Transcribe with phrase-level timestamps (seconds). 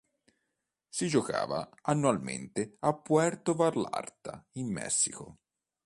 [0.89, 5.37] Si giocava annualmente a Puerto Vallarta in Messico.